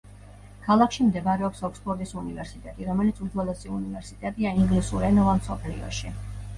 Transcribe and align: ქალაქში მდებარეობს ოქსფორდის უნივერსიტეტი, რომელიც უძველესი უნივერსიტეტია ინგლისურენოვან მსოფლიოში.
ქალაქში 0.61 1.05
მდებარეობს 1.09 1.61
ოქსფორდის 1.69 2.15
უნივერსიტეტი, 2.23 2.89
რომელიც 2.89 3.23
უძველესი 3.29 3.73
უნივერსიტეტია 3.79 4.59
ინგლისურენოვან 4.65 5.47
მსოფლიოში. 5.49 6.19